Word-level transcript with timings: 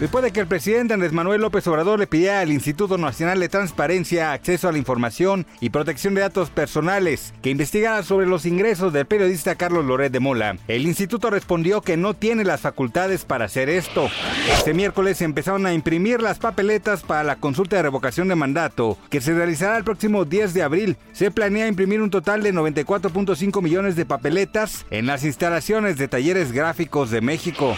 Después 0.00 0.24
de 0.24 0.30
que 0.30 0.40
el 0.40 0.46
presidente 0.46 0.94
Andrés 0.94 1.12
Manuel 1.12 1.42
López 1.42 1.66
Obrador 1.66 1.98
le 1.98 2.06
pidiera 2.06 2.40
al 2.40 2.50
Instituto 2.50 2.96
Nacional 2.96 3.38
de 3.38 3.50
Transparencia, 3.50 4.32
Acceso 4.32 4.66
a 4.66 4.72
la 4.72 4.78
Información 4.78 5.44
y 5.60 5.68
Protección 5.68 6.14
de 6.14 6.22
Datos 6.22 6.48
Personales 6.48 7.34
que 7.42 7.50
investigara 7.50 8.02
sobre 8.02 8.26
los 8.26 8.46
ingresos 8.46 8.94
del 8.94 9.04
periodista 9.04 9.56
Carlos 9.56 9.84
Loret 9.84 10.10
de 10.10 10.18
Mola, 10.18 10.56
el 10.68 10.86
instituto 10.86 11.28
respondió 11.28 11.82
que 11.82 11.98
no 11.98 12.14
tiene 12.14 12.44
las 12.44 12.62
facultades 12.62 13.26
para 13.26 13.44
hacer 13.44 13.68
esto. 13.68 14.08
Este 14.50 14.72
miércoles 14.72 15.20
empezaron 15.20 15.66
a 15.66 15.74
imprimir 15.74 16.22
las 16.22 16.38
papeletas 16.38 17.02
para 17.02 17.22
la 17.22 17.36
consulta 17.36 17.76
de 17.76 17.82
revocación 17.82 18.28
de 18.28 18.36
mandato, 18.36 18.96
que 19.10 19.20
se 19.20 19.34
realizará 19.34 19.76
el 19.76 19.84
próximo 19.84 20.24
10 20.24 20.54
de 20.54 20.62
abril. 20.62 20.96
Se 21.12 21.30
planea 21.30 21.68
imprimir 21.68 22.00
un 22.00 22.08
total 22.08 22.42
de 22.42 22.54
94.5 22.54 23.60
millones 23.60 23.96
de 23.96 24.06
papeletas 24.06 24.86
en 24.90 25.04
las 25.04 25.24
instalaciones 25.24 25.98
de 25.98 26.08
talleres 26.08 26.52
gráficos 26.52 27.10
de 27.10 27.20
México. 27.20 27.76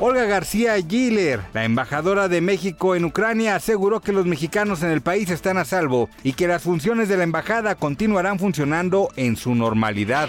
Olga 0.00 0.24
García 0.26 0.76
Giller, 0.76 1.40
la 1.54 1.64
embajadora 1.64 2.28
de 2.28 2.40
México 2.40 2.94
en 2.94 3.04
Ucrania 3.04 3.56
aseguró 3.56 4.00
que 4.00 4.12
los 4.12 4.26
mexicanos 4.26 4.82
en 4.82 4.90
el 4.90 5.00
país 5.00 5.30
están 5.30 5.56
a 5.56 5.64
salvo 5.64 6.08
y 6.22 6.34
que 6.34 6.46
las 6.46 6.62
funciones 6.62 7.08
de 7.08 7.16
la 7.16 7.24
embajada 7.24 7.74
continuarán 7.74 8.38
funcionando 8.38 9.08
en 9.16 9.36
su 9.36 9.54
normalidad. 9.54 10.28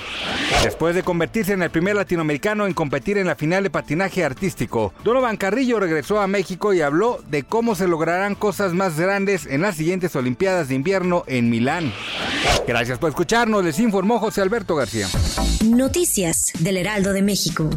Después 0.63 0.95
de 0.95 1.03
convertirse 1.03 1.53
en 1.53 1.63
el 1.63 1.69
primer 1.69 1.95
latinoamericano 1.95 2.65
en 2.65 2.73
competir 2.73 3.17
en 3.17 3.27
la 3.27 3.35
final 3.35 3.63
de 3.63 3.69
patinaje 3.69 4.23
artístico, 4.23 4.93
Donovan 5.03 5.37
Carrillo 5.37 5.79
regresó 5.79 6.21
a 6.21 6.27
México 6.27 6.73
y 6.73 6.81
habló 6.81 7.19
de 7.29 7.43
cómo 7.43 7.75
se 7.75 7.87
lograrán 7.87 8.35
cosas 8.35 8.73
más 8.73 8.99
grandes 8.99 9.45
en 9.45 9.61
las 9.61 9.75
siguientes 9.75 10.15
Olimpiadas 10.15 10.69
de 10.69 10.75
invierno 10.75 11.23
en 11.27 11.49
Milán. 11.49 11.93
Gracias 12.67 12.97
por 12.97 13.09
escucharnos, 13.09 13.63
les 13.63 13.79
informó 13.79 14.19
José 14.19 14.41
Alberto 14.41 14.75
García. 14.75 15.07
Noticias 15.65 16.51
del 16.59 16.77
Heraldo 16.77 17.13
de 17.13 17.21
México. 17.21 17.69